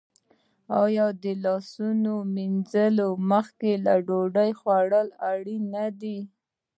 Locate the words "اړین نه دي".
5.31-6.19